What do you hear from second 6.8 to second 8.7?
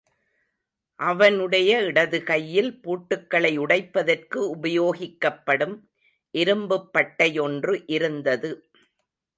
பட்டையொன்று இருந்தது.